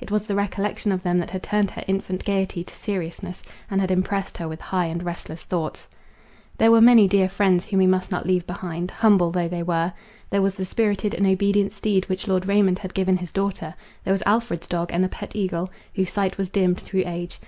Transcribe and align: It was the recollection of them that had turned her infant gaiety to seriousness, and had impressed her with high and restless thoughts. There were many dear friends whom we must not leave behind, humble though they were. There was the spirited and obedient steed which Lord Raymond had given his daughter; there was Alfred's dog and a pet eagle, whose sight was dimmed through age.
It 0.00 0.10
was 0.10 0.26
the 0.26 0.34
recollection 0.34 0.90
of 0.90 1.04
them 1.04 1.18
that 1.18 1.30
had 1.30 1.44
turned 1.44 1.70
her 1.70 1.84
infant 1.86 2.24
gaiety 2.24 2.64
to 2.64 2.74
seriousness, 2.74 3.44
and 3.70 3.80
had 3.80 3.92
impressed 3.92 4.36
her 4.38 4.48
with 4.48 4.60
high 4.60 4.86
and 4.86 5.04
restless 5.04 5.44
thoughts. 5.44 5.86
There 6.56 6.72
were 6.72 6.80
many 6.80 7.06
dear 7.06 7.28
friends 7.28 7.64
whom 7.64 7.78
we 7.78 7.86
must 7.86 8.10
not 8.10 8.26
leave 8.26 8.44
behind, 8.44 8.90
humble 8.90 9.30
though 9.30 9.46
they 9.46 9.62
were. 9.62 9.92
There 10.30 10.42
was 10.42 10.56
the 10.56 10.64
spirited 10.64 11.14
and 11.14 11.28
obedient 11.28 11.72
steed 11.72 12.06
which 12.08 12.26
Lord 12.26 12.48
Raymond 12.48 12.80
had 12.80 12.92
given 12.92 13.18
his 13.18 13.30
daughter; 13.30 13.72
there 14.02 14.12
was 14.12 14.24
Alfred's 14.26 14.66
dog 14.66 14.90
and 14.92 15.04
a 15.04 15.08
pet 15.08 15.36
eagle, 15.36 15.70
whose 15.94 16.10
sight 16.10 16.38
was 16.38 16.48
dimmed 16.48 16.80
through 16.80 17.04
age. 17.06 17.36